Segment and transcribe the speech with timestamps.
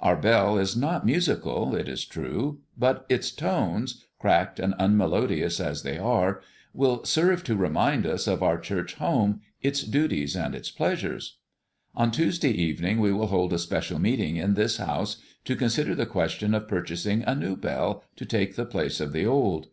[0.00, 5.84] Our bell is not musical, it is true, but its tones, cracked and unmelodious as
[5.84, 6.40] they are,
[6.74, 11.36] will serve to remind us of our church home, its duties and its pleasures.
[11.94, 16.04] On Tuesday evening we will hold a special meeting in this house to consider the
[16.04, 19.68] question of purchasing a new bell, to take the place of the old.